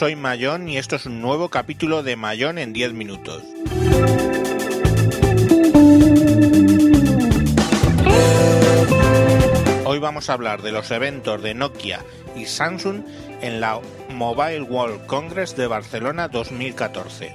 soy 0.00 0.16
Mayón 0.16 0.66
y 0.66 0.78
esto 0.78 0.96
es 0.96 1.04
un 1.04 1.20
nuevo 1.20 1.50
capítulo 1.50 2.02
de 2.02 2.16
Mayón 2.16 2.56
en 2.56 2.72
10 2.72 2.94
minutos. 2.94 3.42
Hoy 9.84 9.98
vamos 9.98 10.30
a 10.30 10.32
hablar 10.32 10.62
de 10.62 10.72
los 10.72 10.90
eventos 10.90 11.42
de 11.42 11.52
Nokia 11.52 12.02
y 12.34 12.46
Samsung 12.46 13.02
en 13.42 13.60
la 13.60 13.78
Mobile 14.08 14.62
World 14.62 15.04
Congress 15.04 15.54
de 15.54 15.66
Barcelona 15.66 16.28
2014. 16.28 17.34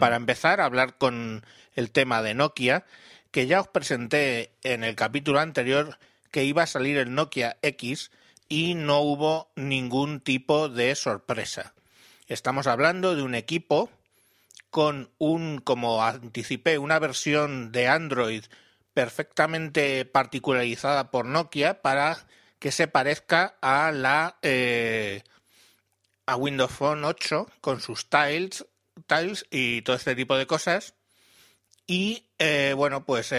Para 0.00 0.16
empezar 0.16 0.62
a 0.62 0.64
hablar 0.64 0.94
con 0.94 1.44
el 1.74 1.90
tema 1.90 2.22
de 2.22 2.32
Nokia, 2.32 2.86
que 3.32 3.46
ya 3.46 3.60
os 3.60 3.68
presenté 3.68 4.52
en 4.62 4.84
el 4.84 4.94
capítulo 4.94 5.40
anterior 5.40 5.98
que 6.30 6.44
iba 6.44 6.62
a 6.62 6.66
salir 6.66 6.98
el 6.98 7.14
Nokia 7.14 7.56
X 7.62 8.12
y 8.48 8.74
no 8.74 9.00
hubo 9.00 9.50
ningún 9.56 10.20
tipo 10.20 10.68
de 10.68 10.94
sorpresa. 10.94 11.74
Estamos 12.28 12.66
hablando 12.66 13.16
de 13.16 13.22
un 13.22 13.34
equipo 13.34 13.90
con 14.70 15.10
un, 15.18 15.58
como 15.58 16.04
anticipé, 16.04 16.78
una 16.78 16.98
versión 16.98 17.72
de 17.72 17.88
Android 17.88 18.44
perfectamente 18.94 20.04
particularizada 20.04 21.10
por 21.10 21.24
Nokia 21.24 21.80
para 21.80 22.18
que 22.58 22.70
se 22.70 22.86
parezca 22.86 23.56
a 23.62 23.90
la 23.92 24.36
eh, 24.42 25.22
a 26.26 26.36
Windows 26.36 26.70
Phone 26.70 27.04
8 27.04 27.48
con 27.62 27.80
sus 27.80 28.08
tiles, 28.08 28.66
tiles 29.06 29.46
y 29.50 29.82
todo 29.82 29.96
este 29.96 30.14
tipo 30.14 30.36
de 30.36 30.46
cosas 30.46 30.94
y 31.92 32.24
eh, 32.38 32.72
bueno, 32.74 33.04
pues 33.04 33.34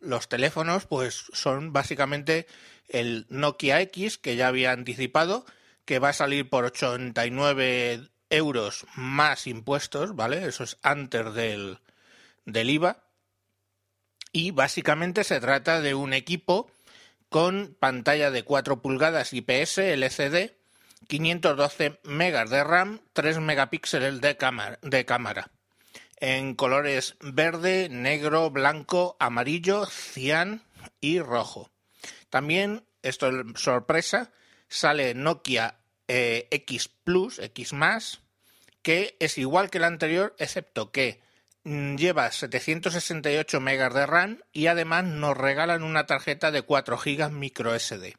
los 0.00 0.28
teléfonos 0.28 0.84
pues 0.84 1.24
son 1.32 1.72
básicamente 1.72 2.46
el 2.86 3.24
Nokia 3.30 3.80
X 3.80 4.18
que 4.18 4.36
ya 4.36 4.48
había 4.48 4.72
anticipado, 4.72 5.46
que 5.86 5.98
va 5.98 6.10
a 6.10 6.12
salir 6.12 6.50
por 6.50 6.66
89 6.66 8.10
euros 8.28 8.84
más 8.94 9.46
impuestos, 9.46 10.14
¿vale? 10.14 10.46
Eso 10.46 10.64
es 10.64 10.76
antes 10.82 11.32
del, 11.32 11.78
del 12.44 12.68
IVA. 12.68 13.04
Y 14.32 14.50
básicamente 14.50 15.24
se 15.24 15.40
trata 15.40 15.80
de 15.80 15.94
un 15.94 16.12
equipo 16.12 16.70
con 17.30 17.74
pantalla 17.80 18.30
de 18.30 18.42
4 18.42 18.82
pulgadas 18.82 19.32
IPS 19.32 19.78
LCD, 19.78 20.50
512 21.08 22.00
megas 22.04 22.50
de 22.50 22.62
RAM, 22.62 23.00
3 23.14 23.38
megapíxeles 23.38 24.20
de 24.20 24.36
cámara, 24.36 24.78
de 24.82 25.06
cámara 25.06 25.50
en 26.16 26.54
colores 26.54 27.16
verde, 27.20 27.88
negro, 27.90 28.50
blanco, 28.50 29.16
amarillo, 29.20 29.86
cian 29.86 30.62
y 31.00 31.20
rojo. 31.20 31.70
También, 32.30 32.86
esto 33.02 33.28
es 33.28 33.60
sorpresa, 33.60 34.32
sale 34.68 35.14
Nokia 35.14 35.78
eh, 36.08 36.48
X 36.50 36.88
Plus, 36.88 37.38
X 37.38 37.72
más, 37.72 38.20
que 38.82 39.16
es 39.20 39.38
igual 39.38 39.70
que 39.70 39.78
el 39.78 39.84
anterior, 39.84 40.34
excepto 40.38 40.92
que 40.92 41.20
mm, 41.64 41.96
lleva 41.96 42.30
768 42.30 43.60
megas 43.60 43.94
de 43.94 44.06
RAM 44.06 44.40
y 44.52 44.68
además 44.68 45.04
nos 45.04 45.36
regalan 45.36 45.82
una 45.82 46.06
tarjeta 46.06 46.50
de 46.50 46.62
4 46.62 46.96
GB 46.96 47.30
micro 47.30 47.78
SD. 47.78 48.16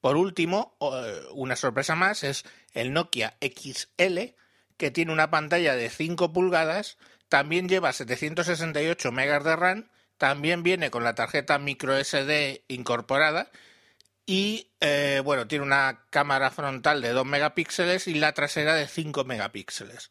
Por 0.00 0.16
último, 0.16 0.76
eh, 0.80 1.20
una 1.32 1.56
sorpresa 1.56 1.94
más 1.94 2.24
es 2.24 2.44
el 2.72 2.92
Nokia 2.92 3.36
XL, 3.40 4.34
que 4.80 4.90
tiene 4.90 5.12
una 5.12 5.30
pantalla 5.30 5.76
de 5.76 5.90
5 5.90 6.32
pulgadas, 6.32 6.96
también 7.28 7.68
lleva 7.68 7.92
768 7.92 9.12
MB 9.12 9.42
de 9.44 9.56
RAM, 9.56 9.90
también 10.16 10.62
viene 10.62 10.90
con 10.90 11.04
la 11.04 11.14
tarjeta 11.14 11.58
micro 11.58 12.02
SD 12.02 12.64
incorporada 12.68 13.50
y 14.24 14.70
eh, 14.80 15.20
bueno, 15.22 15.46
tiene 15.46 15.66
una 15.66 16.06
cámara 16.08 16.50
frontal 16.50 17.02
de 17.02 17.10
2 17.10 17.26
megapíxeles 17.26 18.08
y 18.08 18.14
la 18.14 18.32
trasera 18.32 18.74
de 18.74 18.88
5 18.88 19.24
megapíxeles. 19.24 20.08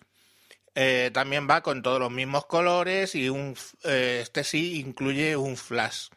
Eh, 0.76 1.10
también 1.16 1.50
va 1.50 1.64
con 1.64 1.82
todos 1.82 2.00
los 2.00 2.12
mismos 2.12 2.46
colores 2.46 3.16
y 3.16 3.28
un, 3.30 3.56
eh, 3.86 4.20
este 4.22 4.44
sí 4.44 4.80
incluye 4.80 5.36
un 5.36 5.58
flash 5.58 6.10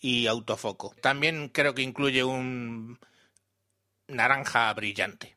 y 0.00 0.26
autofoco. 0.26 0.92
También 1.00 1.50
creo 1.50 1.72
que 1.72 1.82
incluye 1.82 2.24
un 2.24 2.98
naranja 4.08 4.72
brillante. 4.74 5.36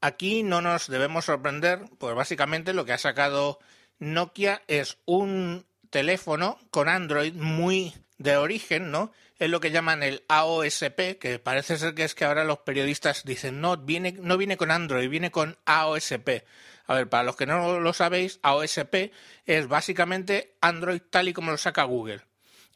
Aquí 0.00 0.42
no 0.42 0.60
nos 0.62 0.88
debemos 0.88 1.26
sorprender, 1.26 1.80
pues 1.98 2.14
básicamente 2.14 2.72
lo 2.72 2.84
que 2.84 2.92
ha 2.92 2.98
sacado 2.98 3.58
Nokia 3.98 4.62
es 4.66 4.96
un 5.04 5.66
teléfono 5.90 6.58
con 6.70 6.88
Android 6.88 7.34
muy 7.34 7.94
de 8.16 8.36
origen, 8.36 8.90
¿no? 8.90 9.12
Es 9.38 9.50
lo 9.50 9.60
que 9.60 9.70
llaman 9.70 10.02
el 10.02 10.22
AOSP, 10.28 11.18
que 11.18 11.38
parece 11.38 11.78
ser 11.78 11.94
que 11.94 12.04
es 12.04 12.14
que 12.14 12.24
ahora 12.24 12.44
los 12.44 12.58
periodistas 12.58 13.24
dicen, 13.24 13.60
no, 13.60 13.76
viene, 13.76 14.12
no 14.12 14.36
viene 14.36 14.56
con 14.56 14.70
Android, 14.70 15.08
viene 15.08 15.30
con 15.30 15.58
AOSP. 15.64 16.44
A 16.86 16.94
ver, 16.94 17.08
para 17.08 17.24
los 17.24 17.36
que 17.36 17.46
no 17.46 17.80
lo 17.80 17.92
sabéis, 17.92 18.40
AOSP 18.42 19.12
es 19.46 19.68
básicamente 19.68 20.56
Android 20.60 21.00
tal 21.10 21.28
y 21.28 21.32
como 21.32 21.50
lo 21.50 21.58
saca 21.58 21.84
Google. 21.84 22.22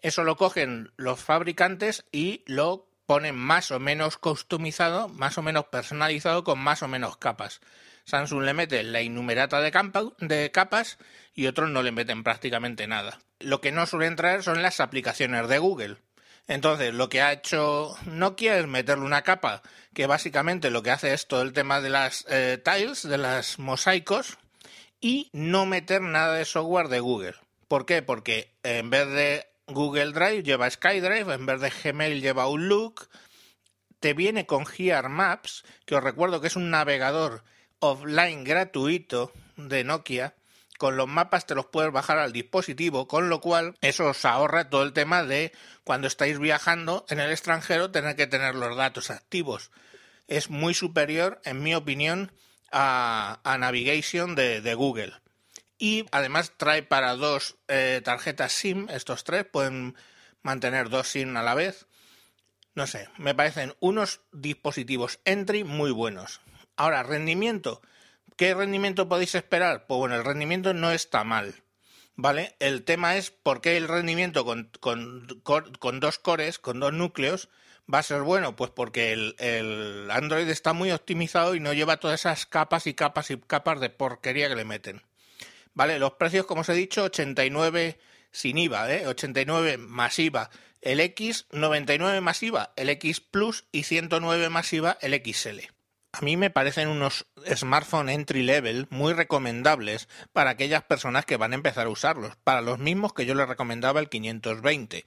Eso 0.03 0.25
lo 0.25 0.37
cogen 0.37 0.93
los 0.97 1.23
fabricantes 1.23 2.05
y 2.13 2.43
lo 2.47 2.87
ponen 3.07 3.37
más 3.37 3.71
o 3.71 3.79
menos 3.79 4.17
customizado, 4.17 5.09
más 5.09 5.39
o 5.39 5.43
menos 5.43 5.67
personalizado 5.67 6.45
con 6.45 6.59
más 6.59 6.83
o 6.83 6.89
menos 6.89 7.17
capas. 7.17 7.61
Samsung 8.05 8.43
le 8.43 8.55
mete 8.55 8.83
la 8.83 9.01
innumerata 9.01 9.61
de, 9.61 10.51
capas 10.51 10.99
y 11.35 11.47
otros 11.47 11.71
no 11.71 11.83
le 11.83 11.93
meten 11.93 12.23
prácticamente 12.23 12.87
nada. 12.87 13.19
Lo 13.41 13.61
que 13.61 13.73
no 13.73 13.87
suelen 13.87 14.17
traer 14.17 14.43
son 14.43 14.63
las 14.63 14.81
aplicaciones 14.81 15.49
de 15.49 15.59
Google. 15.59 15.97
Entonces, 16.47 16.93
lo 16.93 17.09
que 17.09 17.23
ha 17.23 17.33
hecho 17.33 17.95
Nokia 18.05 18.59
es 18.59 18.67
meterle 18.67 19.05
una 19.05 19.23
capa 19.23 19.63
que 19.95 20.07
básicamente 20.07 20.71
lo 20.71 20.83
que 20.83 20.91
hace 20.91 21.15
es 21.15 21.27
todo 21.27 21.41
el 21.41 21.55
tema 21.55 21.81
de 21.81 21.89
las 21.89 22.27
eh, 22.29 22.63
tiles, 22.63 23.03
de 23.09 23.17
las 23.17 23.59
mosaicos, 23.59 24.37
y 25.01 25.31
no 25.33 25.65
meter 25.65 26.03
nada 26.03 26.35
de 26.35 26.45
software 26.45 26.89
de 26.89 27.01
Google. 27.01 27.35
¿Por 27.69 27.87
qué? 27.87 28.03
Porque 28.03 28.53
en 28.63 28.91
vez 28.91 29.09
de 29.09 29.47
Google 29.67 30.13
Drive 30.13 30.43
lleva 30.43 30.69
SkyDrive, 30.69 31.33
en 31.33 31.47
vez 31.47 31.61
de 31.61 31.71
Gmail 31.71 32.21
lleva 32.21 32.43
Outlook, 32.43 33.09
te 33.99 34.13
viene 34.13 34.45
con 34.45 34.67
Gear 34.67 35.09
Maps, 35.09 35.65
que 35.87 35.95
os 35.95 36.05
recuerdo 36.05 36.41
que 36.41 36.49
es 36.49 36.57
un 36.57 36.69
navegador 36.69 37.45
offline 37.79 38.45
gratuito 38.45 39.33
de 39.57 39.83
Nokia, 39.83 40.35
con 40.77 40.99
los 40.99 41.09
mapas 41.09 41.47
te 41.47 41.55
los 41.55 41.67
puedes 41.67 41.93
bajar 41.93 42.19
al 42.19 42.33
dispositivo, 42.33 43.09
con 43.09 43.31
lo 43.31 43.41
cual 43.41 43.77
eso 43.81 44.07
os 44.09 44.25
ahorra 44.27 44.69
todo 44.69 44.83
el 44.83 44.93
tema 44.93 45.25
de 45.25 45.53
cuando 45.83 46.09
estáis 46.09 46.39
viajando 46.39 47.07
en 47.09 47.21
el 47.21 47.31
extranjero 47.31 47.91
tener 47.91 48.17
que 48.17 48.27
tener 48.27 48.55
los 48.55 48.77
datos 48.77 49.11
activos. 49.11 49.71
Es 50.29 50.51
muy 50.51 50.75
superior, 50.75 51.41
en 51.45 51.63
mi 51.63 51.75
opinión, 51.75 52.33
a, 52.71 53.39
Navigation 53.59 54.35
de 54.35 54.75
Google 54.75 55.24
y 55.79 56.07
además 56.13 56.53
trae 56.57 56.83
para 56.83 57.15
dos 57.15 57.57
eh, 57.69 58.01
tarjetas 58.05 58.53
SIM, 58.53 58.89
estos 58.91 59.25
tres 59.25 59.45
pueden 59.45 59.95
mantener 60.43 60.89
dos 60.89 61.09
SIM 61.09 61.37
a 61.37 61.43
la 61.43 61.55
vez. 61.55 61.87
No 62.75 62.87
sé, 62.87 63.09
me 63.19 63.35
parecen 63.35 63.75
unos 63.81 64.21
dispositivos 64.33 65.21
entry 65.25 65.65
muy 65.65 65.91
buenos. 65.91 66.41
Ahora, 66.77 67.03
rendimiento. 67.03 67.83
¿Qué 68.37 68.53
rendimiento 68.53 69.09
podéis 69.09 69.35
esperar? 69.37 69.87
Pues 69.87 69.99
bueno, 69.99 70.17
el 70.17 70.25
rendimiento 70.25 70.75
no 70.75 70.91
está 70.91 71.23
mal. 71.23 71.55
¿Vale? 72.17 72.57
El 72.61 72.85
tema 72.85 73.17
es 73.17 73.31
por 73.31 73.61
qué 73.61 73.77
el 73.77 73.89
rendimiento 73.89 74.45
con, 74.45 74.71
con, 74.81 76.01
dos 76.01 76.19
cores, 76.19 76.59
con 76.59 76.81
dos 76.81 76.93
núcleos, 76.93 77.49
va 77.93 77.99
a 77.99 78.05
ser 78.05 78.23
bueno. 78.23 78.57
Pues 78.57 78.71
porque 78.71 79.13
el 79.13 80.09
Android 80.11 80.49
está 80.49 80.73
muy 80.73 80.91
optimizado 80.91 81.55
y 81.55 81.61
no 81.61 81.73
lleva 81.73 81.99
todas 81.99 82.21
esas 82.21 82.47
capas 82.47 82.87
y 82.87 82.95
capas 82.95 83.31
y 83.31 83.39
capas 83.39 83.81
de 83.81 83.91
porquería 83.91 84.49
que 84.49 84.57
le 84.57 84.65
meten. 84.65 85.03
¿Vale? 85.75 85.99
Los 85.99 86.15
precios, 86.15 86.47
como 86.47 86.63
os 86.63 86.69
he 86.69 86.75
dicho, 86.75 87.05
89 87.05 87.99
sin 88.31 88.59
IVA, 88.59 88.93
¿eh? 88.93 89.07
89 89.07 89.77
masiva 89.79 90.51
el 90.81 91.01
X, 91.01 91.47
99 91.53 92.21
masiva 92.21 92.73
el 92.77 92.91
X 92.91 93.21
Plus 93.21 93.65
y 93.73 93.85
109 93.85 94.51
masiva 94.51 94.99
el 95.01 95.15
XL. 95.15 95.61
A 96.13 96.21
mí 96.21 96.37
me 96.37 96.51
parecen 96.51 96.89
unos 96.89 97.27
smartphones 97.53 98.15
entry 98.15 98.43
level 98.43 98.87
muy 98.91 99.15
recomendables 99.15 100.09
para 100.33 100.51
aquellas 100.51 100.85
personas 100.85 101.25
que 101.25 101.37
van 101.37 101.53
a 101.53 101.57
empezar 101.57 101.87
a 101.87 101.91
usarlos, 101.91 102.37
para 102.45 102.61
los 102.61 102.79
mismos 102.79 103.13
que 103.13 103.27
yo 103.27 103.35
les 103.35 103.49
recomendaba 103.49 103.99
el 103.99 104.09
520 104.09 105.05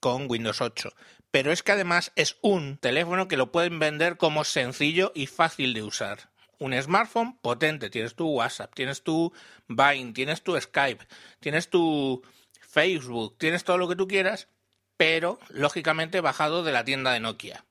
con 0.00 0.26
Windows 0.28 0.60
8. 0.60 0.90
Pero 1.30 1.52
es 1.52 1.62
que 1.62 1.72
además 1.72 2.12
es 2.14 2.36
un 2.42 2.76
teléfono 2.76 3.28
que 3.28 3.36
lo 3.36 3.52
pueden 3.52 3.78
vender 3.78 4.16
como 4.16 4.44
sencillo 4.44 5.12
y 5.14 5.26
fácil 5.26 5.74
de 5.74 5.82
usar 5.82 6.30
un 6.58 6.82
smartphone 6.82 7.38
potente, 7.40 7.90
tienes 7.90 8.14
tu 8.14 8.28
WhatsApp, 8.28 8.74
tienes 8.74 9.02
tu 9.02 9.32
Vine, 9.68 10.12
tienes 10.12 10.42
tu 10.42 10.60
Skype, 10.60 11.06
tienes 11.40 11.68
tu 11.70 12.22
Facebook, 12.60 13.36
tienes 13.38 13.64
todo 13.64 13.78
lo 13.78 13.88
que 13.88 13.96
tú 13.96 14.08
quieras, 14.08 14.48
pero 14.96 15.38
lógicamente 15.48 16.20
bajado 16.20 16.62
de 16.62 16.72
la 16.72 16.84
tienda 16.84 17.12
de 17.12 17.20
Nokia. 17.20 17.64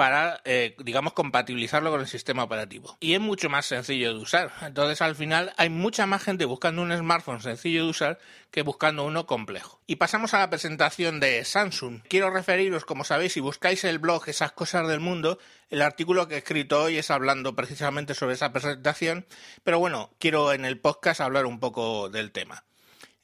Para, 0.00 0.40
eh, 0.46 0.76
digamos, 0.82 1.12
compatibilizarlo 1.12 1.90
con 1.90 2.00
el 2.00 2.06
sistema 2.06 2.42
operativo. 2.42 2.96
Y 3.00 3.12
es 3.12 3.20
mucho 3.20 3.50
más 3.50 3.66
sencillo 3.66 4.14
de 4.14 4.20
usar. 4.20 4.50
Entonces, 4.62 5.02
al 5.02 5.14
final, 5.14 5.52
hay 5.58 5.68
mucha 5.68 6.06
más 6.06 6.22
gente 6.22 6.46
buscando 6.46 6.80
un 6.80 6.96
smartphone 6.96 7.42
sencillo 7.42 7.84
de 7.84 7.90
usar 7.90 8.18
que 8.50 8.62
buscando 8.62 9.04
uno 9.04 9.26
complejo. 9.26 9.78
Y 9.86 9.96
pasamos 9.96 10.32
a 10.32 10.38
la 10.38 10.48
presentación 10.48 11.20
de 11.20 11.44
Samsung. 11.44 12.00
Quiero 12.08 12.30
referiros, 12.30 12.86
como 12.86 13.04
sabéis, 13.04 13.34
si 13.34 13.40
buscáis 13.40 13.84
el 13.84 13.98
blog 13.98 14.26
Esas 14.26 14.52
Cosas 14.52 14.88
del 14.88 15.00
Mundo, 15.00 15.38
el 15.68 15.82
artículo 15.82 16.28
que 16.28 16.36
he 16.36 16.38
escrito 16.38 16.82
hoy 16.82 16.96
es 16.96 17.10
hablando 17.10 17.54
precisamente 17.54 18.14
sobre 18.14 18.36
esa 18.36 18.54
presentación, 18.54 19.26
pero 19.64 19.80
bueno, 19.80 20.14
quiero 20.18 20.54
en 20.54 20.64
el 20.64 20.78
podcast 20.78 21.20
hablar 21.20 21.44
un 21.44 21.60
poco 21.60 22.08
del 22.08 22.32
tema. 22.32 22.64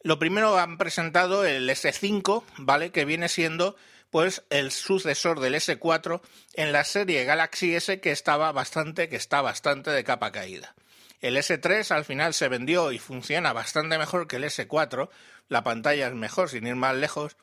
Lo 0.03 0.19
primero 0.19 0.59
han 0.59 0.77
presentado 0.77 1.47
el 1.47 1.71
S5, 1.71 2.45
¿vale? 2.59 2.91
Que 2.91 3.07
viene 3.07 3.31
siendo 3.31 3.77
pues 4.17 4.45
el 4.49 4.73
sucesor 4.73 5.41
del 5.41 5.57
S4 5.57 6.23
en 6.55 6.73
la 6.73 6.85
serie 6.85 7.25
Galaxy 7.25 7.75
S 7.75 8.01
que 8.01 8.13
estaba 8.13 8.51
bastante, 8.51 9.11
que 9.11 9.17
está 9.17 9.43
bastante 9.43 9.91
de 9.91 10.05
capa 10.05 10.33
caída. 10.33 10.75
El 11.21 11.37
S3 11.37 11.91
al 11.91 12.07
final 12.07 12.33
se 12.33 12.49
vendió 12.49 12.93
y 12.93 12.99
funciona 12.99 13.53
bastante 13.53 13.99
mejor 13.99 14.27
que 14.27 14.37
el 14.37 14.45
S4, 14.45 15.11
la 15.49 15.63
pantalla 15.63 16.07
es 16.07 16.15
mejor 16.15 16.49
sin 16.49 16.67
ir 16.67 16.77
más 16.77 16.97
lejos, 16.97 17.37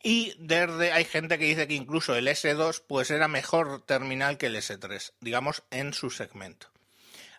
y 0.00 0.36
desde 0.38 0.92
hay 0.92 1.04
gente 1.06 1.40
que 1.40 1.46
dice 1.46 1.66
que 1.66 1.74
incluso 1.74 2.14
el 2.14 2.28
S2 2.28 2.84
pues 2.86 3.10
era 3.10 3.26
mejor 3.26 3.84
terminal 3.84 4.38
que 4.38 4.46
el 4.46 4.54
S3, 4.54 5.14
digamos 5.18 5.64
en 5.72 5.92
su 5.92 6.08
segmento. 6.08 6.68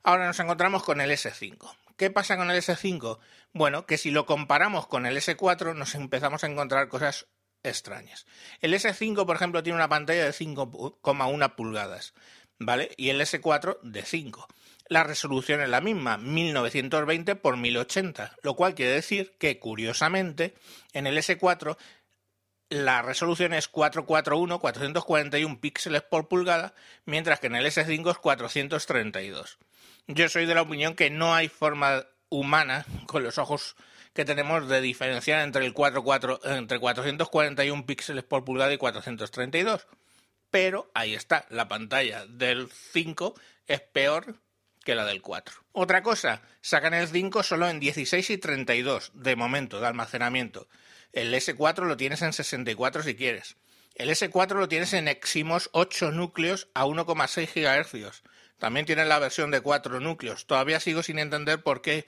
Ahora 0.03 0.27
nos 0.27 0.41
encontramos 0.41 0.83
con 0.83 0.99
el 0.99 1.09
S5. 1.09 1.73
¿Qué 1.95 2.11
pasa 2.11 2.35
con 2.35 2.51
el 2.51 2.61
S5? 2.61 3.17
Bueno, 3.53 3.85
que 3.85 3.97
si 3.97 4.11
lo 4.11 4.25
comparamos 4.25 4.87
con 4.87 5.05
el 5.05 5.15
S4 5.15 5.73
nos 5.73 5.95
empezamos 5.95 6.43
a 6.43 6.47
encontrar 6.47 6.89
cosas 6.89 7.27
extrañas. 7.63 8.25
El 8.61 8.73
S5, 8.73 9.25
por 9.25 9.35
ejemplo, 9.35 9.63
tiene 9.63 9.77
una 9.77 9.89
pantalla 9.89 10.25
de 10.25 10.31
5,1 10.31 11.55
pulgadas, 11.55 12.13
¿vale? 12.59 12.91
Y 12.97 13.09
el 13.09 13.21
S4 13.21 13.79
de 13.81 14.03
5. 14.03 14.47
La 14.89 15.03
resolución 15.03 15.61
es 15.61 15.69
la 15.69 15.81
misma, 15.81 16.17
1920 16.17 17.31
x 17.31 17.57
1080, 17.57 18.35
lo 18.43 18.55
cual 18.55 18.75
quiere 18.75 18.91
decir 18.91 19.33
que, 19.39 19.57
curiosamente, 19.57 20.53
en 20.91 21.07
el 21.07 21.17
S4 21.17 21.77
la 22.69 23.03
resolución 23.03 23.53
es 23.53 23.67
441, 23.67 24.59
441 24.59 25.61
píxeles 25.61 26.01
por 26.01 26.27
pulgada, 26.27 26.73
mientras 27.05 27.39
que 27.39 27.47
en 27.47 27.55
el 27.55 27.65
S5 27.65 28.11
es 28.11 28.17
432. 28.17 29.59
Yo 30.07 30.27
soy 30.27 30.45
de 30.45 30.55
la 30.55 30.63
opinión 30.63 30.95
que 30.95 31.09
no 31.09 31.35
hay 31.35 31.49
forma 31.49 32.05
humana, 32.33 32.85
con 33.05 33.23
los 33.23 33.37
ojos 33.37 33.75
que 34.13 34.25
tenemos 34.25 34.67
de 34.67 34.81
diferenciar 34.81 35.41
entre 35.41 35.65
el 35.65 35.73
44, 35.73 36.41
entre 36.45 36.79
441 36.79 37.85
píxeles 37.85 38.23
por 38.23 38.43
pulgada 38.43 38.73
y 38.73 38.77
432. 38.77 39.87
Pero 40.49 40.91
ahí 40.93 41.15
está, 41.15 41.45
la 41.49 41.67
pantalla 41.67 42.25
del 42.27 42.69
5 42.69 43.33
es 43.67 43.81
peor 43.81 44.35
que 44.83 44.95
la 44.95 45.05
del 45.05 45.21
4. 45.21 45.55
Otra 45.71 46.03
cosa, 46.03 46.41
sacan 46.61 46.93
el 46.93 47.07
5 47.07 47.43
solo 47.43 47.69
en 47.69 47.79
16 47.79 48.29
y 48.29 48.37
32 48.37 49.11
de 49.13 49.35
momento 49.35 49.79
de 49.79 49.87
almacenamiento. 49.87 50.67
El 51.11 51.33
S4 51.33 51.85
lo 51.85 51.97
tienes 51.97 52.21
en 52.21 52.33
64 52.33 53.03
si 53.03 53.15
quieres. 53.15 53.55
El 53.95 54.09
S4 54.09 54.55
lo 54.55 54.67
tienes 54.67 54.93
en 54.93 55.07
Eximos 55.07 55.69
8 55.71 56.11
núcleos 56.11 56.67
a 56.73 56.85
1,6 56.85 57.53
GHz. 57.53 58.23
También 58.57 58.87
tienes 58.87 59.07
la 59.07 59.19
versión 59.19 59.51
de 59.51 59.61
4 59.61 59.99
núcleos. 59.99 60.47
Todavía 60.47 60.79
sigo 60.79 61.03
sin 61.03 61.19
entender 61.19 61.61
por 61.61 61.83
qué 61.83 62.07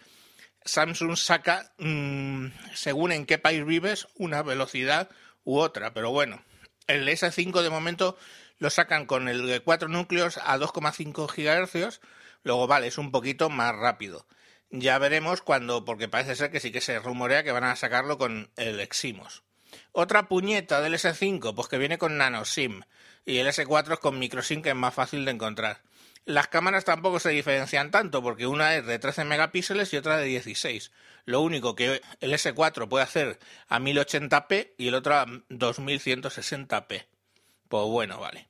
Samsung 0.64 1.16
saca, 1.16 1.74
mm, 1.78 2.48
según 2.74 3.12
en 3.12 3.28
qué 3.28 3.38
país 3.38 3.64
vives, 3.66 4.08
una 4.16 4.42
velocidad 4.42 5.10
u 5.44 5.60
otra. 5.60 5.94
Pero 5.94 6.10
bueno, 6.10 6.44
el 6.88 7.08
S5 7.08 7.62
de 7.62 7.70
momento 7.70 8.18
lo 8.58 8.72
sacan 8.72 9.06
con 9.06 9.30
el 9.30 9.46
de 9.46 9.60
4 9.60 9.88
núcleos 9.88 10.40
a 10.44 10.58
2,5 10.58 11.28
GHz. 11.28 12.02
Luego, 12.44 12.66
vale, 12.66 12.88
es 12.88 12.98
un 12.98 13.12
poquito 13.12 13.52
más 13.52 13.76
rápido. 13.76 14.26
Ya 14.72 14.98
veremos 14.98 15.42
cuando, 15.42 15.86
porque 15.86 16.08
parece 16.08 16.36
ser 16.36 16.50
que 16.52 16.60
sí 16.60 16.72
que 16.72 16.82
se 16.82 16.98
rumorea 16.98 17.44
que 17.44 17.52
van 17.52 17.64
a 17.64 17.76
sacarlo 17.76 18.18
con 18.18 18.50
el 18.56 18.80
Eximos. 18.80 19.45
Otra 19.92 20.28
puñeta 20.28 20.82
del 20.82 20.96
S5, 20.96 21.54
pues 21.56 21.68
que 21.68 21.78
viene 21.78 21.98
con 21.98 22.18
nano 22.18 22.46
SIM. 22.46 22.82
Y 23.26 23.38
el 23.38 23.48
S4 23.48 23.94
es 23.94 24.00
con 24.00 24.20
microSIM, 24.20 24.62
que 24.62 24.70
es 24.70 24.76
más 24.76 24.94
fácil 24.94 25.26
de 25.26 25.32
encontrar. 25.32 25.82
Las 26.26 26.48
cámaras 26.48 26.86
tampoco 26.86 27.20
se 27.20 27.30
diferencian 27.30 27.92
tanto 27.92 28.24
porque 28.24 28.48
una 28.48 28.76
es 28.76 28.86
de 28.86 28.98
13 28.98 29.26
megapíxeles 29.26 29.94
y 29.94 29.98
otra 29.98 30.18
de 30.18 30.26
16. 30.26 30.92
Lo 31.26 31.42
único 31.42 31.76
que 31.76 32.02
el 32.20 32.34
S4 32.34 32.88
puede 32.88 33.04
hacer 33.04 33.40
a 33.68 33.80
1080p 33.80 34.72
y 34.78 34.88
el 34.88 34.96
otro 34.96 35.16
a 35.16 35.28
2160p. 35.28 37.06
Pues 37.68 37.86
bueno, 37.86 38.20
vale. 38.20 38.48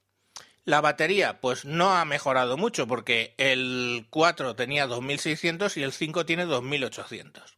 La 0.64 0.82
batería, 0.82 1.42
pues 1.42 1.66
no 1.66 1.96
ha 1.96 2.06
mejorado 2.06 2.58
mucho 2.58 2.88
porque 2.88 3.36
el 3.38 4.08
4 4.10 4.56
tenía 4.56 4.88
2600 4.88 5.76
y 5.78 5.84
el 5.84 5.92
5 5.92 6.26
tiene 6.26 6.46
2800. 6.46 7.56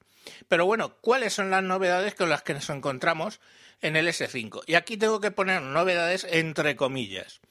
Pero 0.48 0.66
bueno, 0.66 0.96
¿cuáles 1.02 1.34
son 1.34 1.50
las 1.50 1.64
novedades 1.64 2.16
con 2.16 2.30
las 2.30 2.44
que 2.44 2.54
nos 2.54 2.70
encontramos 2.70 3.40
en 3.82 3.96
el 3.96 4.08
S5? 4.08 4.64
Y 4.68 4.76
aquí 4.76 4.98
tengo 4.98 5.20
que 5.20 5.32
poner 5.32 5.62
novedades 5.62 6.26
entre 6.30 6.76
comillas. 6.76 7.42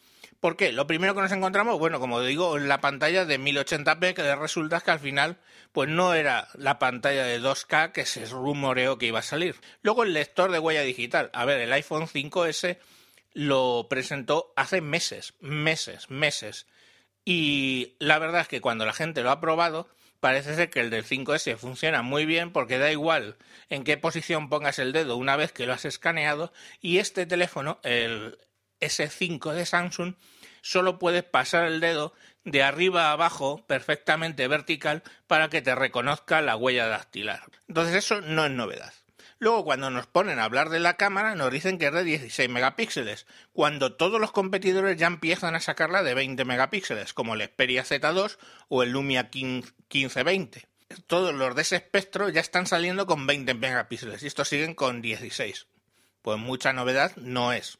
¿Por 0.40 0.56
qué? 0.56 0.70
Lo 0.70 0.86
primero 0.86 1.14
que 1.14 1.22
nos 1.22 1.32
encontramos, 1.32 1.78
bueno, 1.78 1.98
como 1.98 2.20
digo, 2.20 2.56
en 2.56 2.68
la 2.68 2.80
pantalla 2.80 3.24
de 3.24 3.40
1080p, 3.40 4.14
que 4.14 4.36
resulta 4.36 4.80
que 4.80 4.90
al 4.90 5.00
final, 5.00 5.38
pues 5.72 5.88
no 5.88 6.14
era 6.14 6.48
la 6.54 6.78
pantalla 6.78 7.24
de 7.24 7.40
2K 7.40 7.92
que 7.92 8.04
se 8.04 8.26
rumoreó 8.26 8.98
que 8.98 9.06
iba 9.06 9.20
a 9.20 9.22
salir. 9.22 9.56
Luego 9.82 10.02
el 10.02 10.12
lector 10.12 10.52
de 10.52 10.58
huella 10.58 10.82
digital. 10.82 11.30
A 11.32 11.44
ver, 11.46 11.60
el 11.60 11.72
iPhone 11.72 12.06
5S 12.06 12.78
lo 13.32 13.86
presentó 13.88 14.52
hace 14.56 14.80
meses, 14.80 15.34
meses, 15.40 16.10
meses. 16.10 16.66
Y 17.24 17.96
la 17.98 18.18
verdad 18.18 18.42
es 18.42 18.48
que 18.48 18.60
cuando 18.60 18.86
la 18.86 18.92
gente 18.92 19.22
lo 19.22 19.30
ha 19.30 19.40
probado, 19.40 19.88
parece 20.20 20.54
ser 20.54 20.70
que 20.70 20.80
el 20.80 20.90
del 20.90 21.04
5S 21.04 21.56
funciona 21.56 22.02
muy 22.02 22.26
bien 22.26 22.52
porque 22.52 22.78
da 22.78 22.90
igual 22.90 23.36
en 23.68 23.84
qué 23.84 23.96
posición 23.96 24.48
pongas 24.48 24.78
el 24.78 24.92
dedo 24.92 25.16
una 25.16 25.36
vez 25.36 25.52
que 25.52 25.66
lo 25.66 25.72
has 25.72 25.84
escaneado 25.84 26.52
y 26.80 26.98
este 26.98 27.26
teléfono, 27.26 27.80
el 27.82 28.38
S5 28.80 29.52
de 29.52 29.66
Samsung, 29.66 30.14
solo 30.62 30.98
puedes 30.98 31.24
pasar 31.24 31.66
el 31.66 31.80
dedo 31.80 32.12
de 32.44 32.62
arriba 32.62 33.08
a 33.08 33.12
abajo 33.12 33.64
perfectamente 33.66 34.46
vertical 34.48 35.02
para 35.26 35.48
que 35.48 35.62
te 35.62 35.74
reconozca 35.74 36.40
la 36.42 36.56
huella 36.56 36.86
dactilar. 36.86 37.42
Entonces 37.68 37.94
eso 37.96 38.20
no 38.20 38.46
es 38.46 38.52
novedad. 38.52 38.92
Luego 39.38 39.64
cuando 39.64 39.90
nos 39.90 40.06
ponen 40.06 40.38
a 40.38 40.44
hablar 40.44 40.70
de 40.70 40.80
la 40.80 40.96
cámara 40.96 41.34
nos 41.34 41.52
dicen 41.52 41.78
que 41.78 41.88
es 41.88 41.92
de 41.92 42.04
16 42.04 42.48
megapíxeles, 42.48 43.26
cuando 43.52 43.94
todos 43.94 44.18
los 44.20 44.32
competidores 44.32 44.96
ya 44.96 45.06
empiezan 45.06 45.54
a 45.54 45.60
sacarla 45.60 46.02
de 46.02 46.14
20 46.14 46.44
megapíxeles, 46.46 47.12
como 47.12 47.34
el 47.34 47.42
Xperia 47.42 47.84
Z2 47.84 48.38
o 48.68 48.82
el 48.82 48.92
Lumia 48.92 49.28
1520. 49.32 50.66
Todos 51.06 51.34
los 51.34 51.54
de 51.54 51.62
ese 51.62 51.76
espectro 51.76 52.30
ya 52.30 52.40
están 52.40 52.66
saliendo 52.66 53.06
con 53.06 53.26
20 53.26 53.52
megapíxeles 53.54 54.22
y 54.22 54.26
estos 54.26 54.48
siguen 54.48 54.74
con 54.74 55.02
16. 55.02 55.66
Pues 56.22 56.38
mucha 56.38 56.72
novedad 56.72 57.14
no 57.16 57.52
es. 57.52 57.78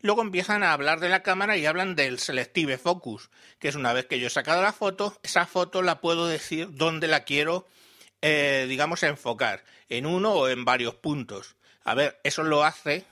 Luego 0.00 0.22
empiezan 0.22 0.62
a 0.62 0.72
hablar 0.72 1.00
de 1.00 1.08
la 1.08 1.22
cámara 1.22 1.56
y 1.56 1.66
hablan 1.66 1.96
del 1.96 2.18
Selective 2.18 2.78
Focus, 2.78 3.30
que 3.58 3.68
es 3.68 3.74
una 3.74 3.92
vez 3.92 4.06
que 4.06 4.20
yo 4.20 4.28
he 4.28 4.30
sacado 4.30 4.62
la 4.62 4.72
foto, 4.72 5.18
esa 5.22 5.46
foto 5.46 5.82
la 5.82 6.00
puedo 6.00 6.26
decir 6.26 6.68
dónde 6.72 7.08
la 7.08 7.24
quiero, 7.24 7.66
eh, 8.26 8.64
digamos, 8.70 9.02
enfocar, 9.02 9.64
en 9.90 10.06
uno 10.06 10.32
o 10.32 10.48
en 10.48 10.64
varios 10.64 10.94
puntos. 10.94 11.56
A 11.84 11.94
ver, 11.94 12.18
eso 12.24 12.42
lo 12.42 12.64
hace 12.64 13.04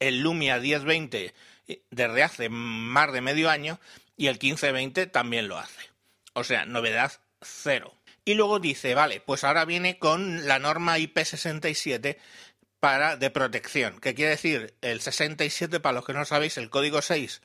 el 0.00 0.20
Lumia 0.20 0.58
1020 0.58 1.32
eh, 1.66 1.82
desde 1.90 2.22
hace 2.22 2.50
más 2.50 3.10
de 3.10 3.22
medio 3.22 3.48
año 3.48 3.80
y 4.18 4.26
el 4.26 4.34
1520 4.34 5.06
también 5.06 5.48
lo 5.48 5.56
hace. 5.56 5.88
O 6.34 6.44
sea, 6.44 6.66
novedad 6.66 7.10
cero. 7.40 7.94
Y 8.26 8.34
luego 8.34 8.60
dice, 8.60 8.94
vale, 8.94 9.22
pues 9.22 9.44
ahora 9.44 9.64
viene 9.64 9.98
con 9.98 10.46
la 10.46 10.58
norma 10.58 10.98
IP67 10.98 12.18
para, 12.80 13.16
de 13.16 13.30
protección. 13.30 13.98
¿Qué 13.98 14.14
quiere 14.14 14.32
decir? 14.32 14.74
El 14.82 15.00
67, 15.00 15.80
para 15.80 15.94
los 15.94 16.04
que 16.04 16.12
no 16.12 16.26
sabéis, 16.26 16.58
el 16.58 16.68
código 16.68 17.00
6 17.00 17.40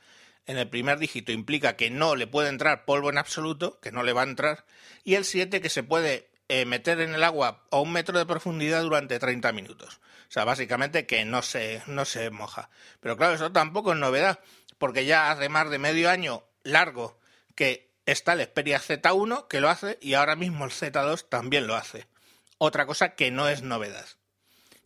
en 0.48 0.58
el 0.58 0.68
primer 0.68 1.00
dígito 1.00 1.32
implica 1.32 1.78
que 1.78 1.90
no 1.90 2.18
le 2.18 2.28
puede 2.28 2.50
entrar 2.50 2.84
polvo 2.84 3.10
en 3.10 3.18
absoluto, 3.18 3.80
que 3.80 3.94
no 3.94 4.04
le 4.04 4.12
va 4.12 4.24
a 4.24 4.26
entrar, 4.26 4.66
y 5.06 5.16
el 5.16 5.24
7 5.24 5.62
que 5.62 5.70
se 5.70 5.82
puede 5.82 6.28
eh, 6.48 6.66
meter 6.66 7.02
en 7.02 7.16
el 7.16 7.24
agua 7.24 7.64
a 7.72 7.80
un 7.80 7.92
metro 7.92 8.18
de 8.18 8.26
profundidad 8.26 8.84
durante 8.84 9.20
30 9.20 9.52
minutos. 9.52 10.00
O 10.28 10.32
sea, 10.32 10.44
básicamente 10.44 11.06
que 11.06 11.26
no 11.26 11.42
se, 11.42 11.82
no 11.88 12.06
se 12.06 12.30
moja. 12.30 12.70
Pero 13.00 13.18
claro, 13.18 13.34
eso 13.34 13.52
tampoco 13.52 13.94
es 13.94 14.00
novedad, 14.00 14.40
porque 14.78 15.06
ya 15.06 15.32
hace 15.32 15.50
más 15.50 15.70
de 15.70 15.80
medio 15.80 16.10
año 16.10 16.44
largo 16.64 17.20
que 17.56 17.92
está 18.06 18.34
el 18.34 18.44
Xperia 18.44 18.80
Z1 18.80 19.48
que 19.48 19.62
lo 19.62 19.70
hace 19.70 19.98
y 20.02 20.14
ahora 20.14 20.36
mismo 20.36 20.66
el 20.66 20.72
Z2 20.72 21.28
también 21.30 21.68
lo 21.68 21.76
hace. 21.76 22.08
Otra 22.58 22.86
cosa 22.86 23.16
que 23.16 23.32
no 23.32 23.50
es 23.50 23.62
novedad. 23.62 24.06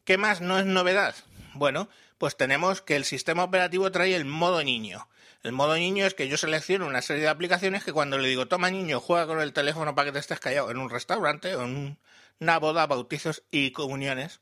¿Qué 0.04 0.18
más 0.18 0.42
no 0.42 0.60
es 0.60 0.66
novedad? 0.66 1.16
Bueno, 1.54 1.89
pues 2.18 2.36
tenemos 2.36 2.82
que 2.82 2.96
el 2.96 3.06
sistema 3.06 3.44
operativo 3.44 3.92
trae 3.92 4.16
el 4.16 4.25
modo 4.25 4.63
niño. 4.63 5.08
El 5.41 5.53
modo 5.53 5.75
niño 5.75 6.05
es 6.05 6.13
que 6.13 6.27
yo 6.27 6.38
selecciono 6.38 6.86
una 6.86 7.01
serie 7.01 7.24
de 7.24 7.29
aplicaciones 7.29 7.86
que 7.86 7.93
cuando 7.93 8.17
le 8.17 8.27
digo 8.27 8.48
toma 8.48 8.69
niño, 8.69 9.00
juega 9.00 9.25
con 9.25 9.39
el 9.39 9.53
teléfono 9.53 9.96
para 9.96 10.08
que 10.08 10.12
te 10.12 10.19
estés 10.19 10.39
callado 10.39 10.69
en 10.69 10.77
un 10.77 10.89
restaurante 10.89 11.55
o 11.55 11.63
en 11.63 11.98
una 12.39 12.60
boda, 12.60 12.88
bautizos 12.88 13.43
y 13.50 13.72
comuniones, 13.72 14.41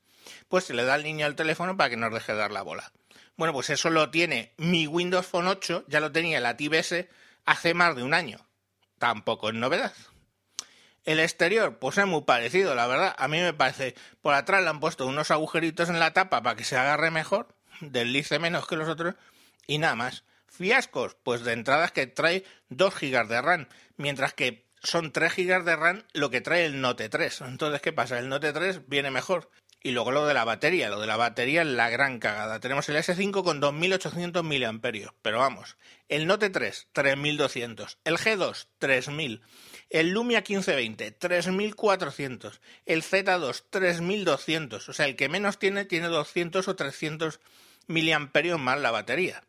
pues 0.49 0.65
se 0.65 0.73
le 0.73 0.85
da 0.85 0.95
al 0.95 1.03
niño 1.03 1.27
el 1.27 1.35
teléfono 1.35 1.77
para 1.77 1.91
que 1.91 1.97
nos 1.97 2.11
deje 2.11 2.33
dar 2.33 2.51
la 2.51 2.63
bola. 2.63 2.91
Bueno, 3.35 3.53
pues 3.53 3.69
eso 3.69 3.91
lo 3.91 4.09
tiene 4.09 4.53
mi 4.57 4.87
Windows 4.87 5.27
Phone 5.27 5.47
8, 5.47 5.85
ya 5.87 5.99
lo 5.99 6.11
tenía 6.11 6.39
la 6.39 6.57
TBS 6.57 7.05
hace 7.45 7.73
más 7.75 7.95
de 7.95 8.01
un 8.01 8.15
año. 8.15 8.39
Tampoco 8.97 9.49
es 9.49 9.55
novedad. 9.55 9.93
El 11.05 11.19
exterior, 11.19 11.77
pues 11.77 11.99
es 11.99 12.07
muy 12.07 12.23
parecido, 12.23 12.73
la 12.73 12.87
verdad. 12.87 13.15
A 13.17 13.27
mí 13.27 13.39
me 13.39 13.53
parece, 13.53 13.95
por 14.21 14.33
atrás 14.33 14.63
le 14.63 14.69
han 14.69 14.79
puesto 14.79 15.05
unos 15.05 15.29
agujeritos 15.29 15.89
en 15.89 15.99
la 15.99 16.13
tapa 16.13 16.41
para 16.41 16.55
que 16.55 16.63
se 16.63 16.75
agarre 16.75 17.11
mejor, 17.11 17.55
deslice 17.79 18.39
menos 18.39 18.67
que 18.67 18.75
los 18.75 18.89
otros, 18.89 19.13
y 19.67 19.77
nada 19.77 19.95
más. 19.95 20.23
Fiascos, 20.47 21.15
pues 21.23 21.43
de 21.43 21.53
entradas 21.53 21.91
que 21.91 22.07
trae 22.07 22.43
2 22.69 22.93
GB 22.93 23.27
de 23.27 23.41
RAM, 23.41 23.67
mientras 23.97 24.33
que 24.33 24.65
son 24.81 25.11
3 25.11 25.35
GB 25.35 25.63
de 25.63 25.75
RAM 25.75 26.03
lo 26.13 26.29
que 26.29 26.41
trae 26.41 26.65
el 26.65 26.81
Note 26.81 27.09
3. 27.09 27.41
Entonces, 27.41 27.81
¿qué 27.81 27.93
pasa? 27.93 28.19
El 28.19 28.29
Note 28.29 28.53
3 28.53 28.87
viene 28.87 29.11
mejor. 29.11 29.49
Y 29.83 29.91
luego 29.91 30.11
lo 30.11 30.25
de 30.25 30.33
la 30.33 30.43
batería, 30.43 30.89
lo 30.89 30.99
de 30.99 31.07
la 31.07 31.17
batería 31.17 31.61
es 31.61 31.67
la 31.67 31.89
gran 31.89 32.19
cagada. 32.19 32.59
Tenemos 32.59 32.89
el 32.89 32.97
S5 32.97 33.43
con 33.43 33.59
2800 33.59 34.43
mAh, 34.43 35.13
pero 35.21 35.39
vamos, 35.39 35.77
el 36.09 36.25
Note 36.25 36.49
3 36.49 36.89
3200, 36.91 37.99
el 38.03 38.17
G2 38.17 38.67
3000, 38.79 39.41
el 39.89 40.09
Lumia 40.09 40.39
1520 40.39 41.11
3400, 41.11 42.59
el 42.85 43.03
Z2 43.03 43.63
3200, 43.69 44.89
o 44.89 44.93
sea, 44.93 45.05
el 45.05 45.15
que 45.15 45.29
menos 45.29 45.59
tiene 45.59 45.85
tiene 45.85 46.07
200 46.07 46.67
o 46.67 46.75
300 46.75 47.39
mAh 47.87 48.57
más 48.57 48.79
la 48.79 48.91
batería. 48.91 49.43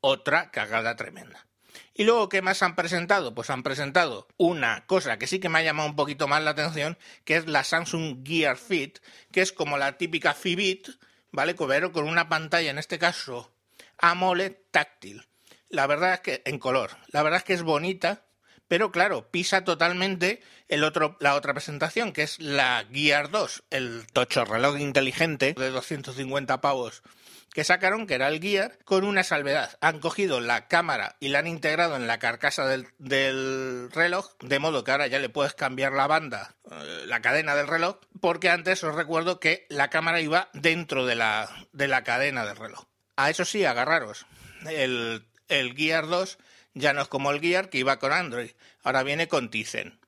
Otra 0.00 0.50
cagada 0.50 0.96
tremenda. 0.96 1.46
Y 1.94 2.04
luego, 2.04 2.28
¿qué 2.28 2.42
más 2.42 2.62
han 2.62 2.76
presentado? 2.76 3.34
Pues 3.34 3.50
han 3.50 3.64
presentado 3.64 4.28
una 4.36 4.86
cosa 4.86 5.18
que 5.18 5.26
sí 5.26 5.40
que 5.40 5.48
me 5.48 5.58
ha 5.58 5.62
llamado 5.62 5.88
un 5.88 5.96
poquito 5.96 6.28
más 6.28 6.42
la 6.42 6.50
atención, 6.50 6.96
que 7.24 7.36
es 7.36 7.46
la 7.48 7.64
Samsung 7.64 8.24
Gear 8.24 8.56
Fit, 8.56 9.00
que 9.32 9.40
es 9.40 9.52
como 9.52 9.78
la 9.78 9.98
típica 9.98 10.34
Fitbit, 10.34 10.88
¿vale? 11.32 11.54
Pero 11.54 11.92
con 11.92 12.08
una 12.08 12.28
pantalla, 12.28 12.70
en 12.70 12.78
este 12.78 12.98
caso, 12.98 13.52
AMOLED 13.98 14.56
táctil. 14.70 15.26
La 15.68 15.86
verdad 15.86 16.14
es 16.14 16.20
que, 16.20 16.42
en 16.44 16.58
color, 16.58 16.92
la 17.08 17.22
verdad 17.22 17.38
es 17.38 17.44
que 17.44 17.54
es 17.54 17.62
bonita, 17.62 18.24
pero 18.68 18.92
claro, 18.92 19.30
pisa 19.30 19.64
totalmente 19.64 20.40
la 20.68 21.34
otra 21.34 21.54
presentación, 21.54 22.12
que 22.12 22.22
es 22.22 22.38
la 22.38 22.84
Gear 22.92 23.30
2, 23.30 23.64
el 23.70 24.06
tocho 24.12 24.44
reloj 24.44 24.78
inteligente 24.78 25.54
de 25.54 25.70
250 25.70 26.60
pavos 26.60 27.02
que 27.52 27.64
sacaron, 27.64 28.06
que 28.06 28.14
era 28.14 28.28
el 28.28 28.40
Gear, 28.40 28.78
con 28.84 29.04
una 29.04 29.24
salvedad. 29.24 29.76
Han 29.80 30.00
cogido 30.00 30.40
la 30.40 30.68
cámara 30.68 31.16
y 31.18 31.28
la 31.28 31.40
han 31.40 31.46
integrado 31.46 31.96
en 31.96 32.06
la 32.06 32.18
carcasa 32.18 32.66
del, 32.66 33.90
reloj, 33.90 34.36
de 34.40 34.58
modo 34.58 34.84
que 34.84 34.92
ahora 34.92 35.06
ya 35.06 35.18
le 35.18 35.28
puedes 35.28 35.54
cambiar 35.54 35.92
la 35.92 36.06
banda, 36.06 36.54
eh, 36.70 37.04
la 37.06 37.20
cadena 37.20 37.54
del 37.54 37.66
reloj, 37.66 37.96
porque 38.20 38.50
antes 38.50 38.84
os 38.84 38.94
recuerdo 38.94 39.40
que 39.40 39.66
la 39.70 39.90
cámara 39.90 40.20
iba 40.20 40.50
dentro 40.52 41.06
de 41.06 41.16
la, 41.16 41.48
de 41.72 41.88
la 41.88 42.04
cadena 42.04 42.44
del 42.44 42.56
reloj. 42.56 42.84
A 43.16 43.30
eso 43.30 43.44
sí, 43.44 43.64
agarraros. 43.64 44.26
El, 44.66 45.26
el 45.48 45.74
Gear 45.74 46.06
2 46.06 46.38
ya 46.78 46.92
no 46.92 47.02
es 47.02 47.08
como 47.08 47.30
el 47.30 47.40
Gear 47.40 47.70
que 47.70 47.78
iba 47.78 47.98
con 47.98 48.12
Android, 48.12 48.50
ahora 48.82 49.02
viene 49.02 49.28
con 49.28 49.50
Tizen. 49.50 49.98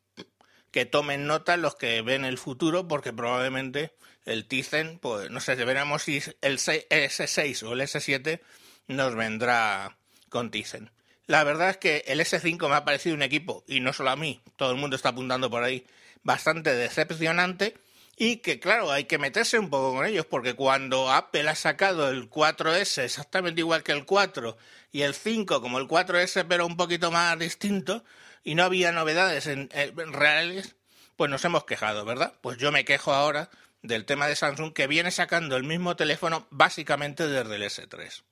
Que 0.71 0.87
tomen 0.87 1.27
nota 1.27 1.57
los 1.57 1.75
que 1.75 2.01
ven 2.03 2.25
el 2.25 2.39
futuro, 2.39 2.87
porque 2.87 3.13
probablemente 3.13 3.93
el 4.25 4.47
Tizen, 4.47 4.99
pues 4.99 5.31
no 5.31 5.41
sé, 5.41 5.57
veremos 5.57 6.03
si 6.03 6.23
el 6.41 6.59
S6 6.59 7.63
o 7.65 7.73
el 7.73 7.81
S7 7.81 8.41
nos 8.87 9.15
vendrá 9.15 9.97
con 10.29 10.51
Tizen. 10.51 10.91
La 11.27 11.45
verdad 11.45 11.71
es 11.71 11.77
que 11.77 12.05
el 12.07 12.21
S5 12.21 12.69
me 12.69 12.75
ha 12.75 12.85
parecido 12.85 13.15
un 13.15 13.23
equipo, 13.23 13.65
y 13.67 13.81
no 13.81 13.93
solo 13.93 14.11
a 14.11 14.17
mí, 14.17 14.41
todo 14.57 14.71
el 14.71 14.79
mundo 14.79 14.97
está 14.97 15.11
apuntando 15.11 15.51
por 15.51 15.63
ahí, 15.63 15.87
bastante 16.23 16.75
decepcionante 16.75 17.75
y 18.23 18.37
que 18.37 18.61
claro, 18.61 18.93
hay 18.93 19.05
que 19.05 19.17
meterse 19.17 19.59
un 19.59 19.71
poco 19.71 19.95
con 19.95 20.05
ellos 20.05 20.27
porque 20.27 20.53
cuando 20.53 21.11
Apple 21.11 21.49
ha 21.49 21.55
sacado 21.55 22.11
el 22.11 22.29
4S 22.29 23.03
exactamente 23.03 23.63
igual 23.63 23.83
que 23.83 23.93
el 23.93 24.05
4 24.05 24.59
y 24.93 25.01
el 25.01 25.15
5 25.15 25.63
como 25.63 25.79
el 25.79 25.89
4S 25.89 26.45
pero 26.47 26.67
un 26.67 26.77
poquito 26.77 27.11
más 27.11 27.39
distinto 27.39 28.05
y 28.45 28.57
no 28.57 28.65
había 28.65 28.93
novedades 28.93 29.47
en 29.47 29.71
reales, 30.13 30.77
pues 31.17 31.31
nos 31.31 31.43
hemos 31.47 31.65
quejado, 31.65 32.05
¿verdad? 32.05 32.35
Pues 32.43 32.59
yo 32.59 32.71
me 32.71 32.85
quejo 32.85 33.15
ahora 33.15 33.49
del 33.81 34.05
tema 34.05 34.27
de 34.27 34.37
Samsung 34.37 34.75
que 34.75 34.87
viene 34.87 35.11
sacando 35.11 35.57
el 35.57 35.65
mismo 35.65 35.97
teléfono 35.97 36.47
básicamente 36.51 37.27
desde 37.27 37.57
el 37.57 37.63
S3. 37.63 38.23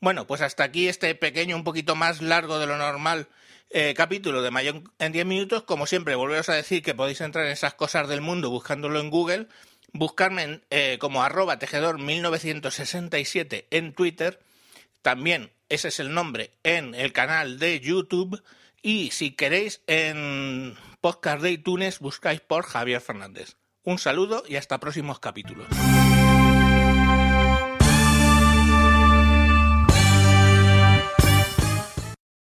Bueno, 0.00 0.26
pues 0.26 0.40
hasta 0.40 0.64
aquí 0.64 0.88
este 0.88 1.14
pequeño, 1.14 1.54
un 1.54 1.62
poquito 1.62 1.94
más 1.94 2.22
largo 2.22 2.58
de 2.58 2.66
lo 2.66 2.76
normal 2.76 3.28
eh, 3.72 3.94
capítulo 3.96 4.42
de 4.42 4.50
Mayo 4.50 4.82
en 4.98 5.12
10 5.12 5.26
minutos. 5.26 5.62
Como 5.62 5.86
siempre, 5.86 6.14
volveros 6.14 6.48
a 6.48 6.54
decir 6.54 6.82
que 6.82 6.94
podéis 6.94 7.20
entrar 7.20 7.46
en 7.46 7.52
esas 7.52 7.74
cosas 7.74 8.08
del 8.08 8.20
mundo 8.20 8.50
buscándolo 8.50 9.00
en 9.00 9.10
Google, 9.10 9.48
buscarme 9.92 10.60
eh, 10.70 10.98
como 11.00 11.22
arroba 11.22 11.58
tejedor 11.58 11.98
1967 11.98 13.66
en 13.70 13.92
Twitter. 13.94 14.40
También 15.02 15.52
ese 15.68 15.88
es 15.88 16.00
el 16.00 16.12
nombre 16.12 16.52
en 16.62 16.94
el 16.94 17.12
canal 17.12 17.58
de 17.58 17.80
YouTube. 17.80 18.42
Y 18.82 19.10
si 19.10 19.30
queréis 19.32 19.82
en 19.86 20.76
podcast 21.00 21.42
de 21.42 21.52
iTunes 21.52 21.98
buscáis 21.98 22.40
por 22.40 22.64
Javier 22.64 23.00
Fernández. 23.00 23.56
Un 23.84 23.98
saludo 23.98 24.44
y 24.46 24.56
hasta 24.56 24.78
próximos 24.78 25.18
capítulos. 25.18 25.66